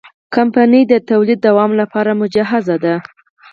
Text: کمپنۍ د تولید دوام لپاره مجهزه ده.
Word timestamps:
کمپنۍ 0.35 0.83
د 0.87 0.93
تولید 1.09 1.39
دوام 1.47 1.71
لپاره 1.81 2.11
مجهزه 2.21 2.75
ده. 2.83 2.95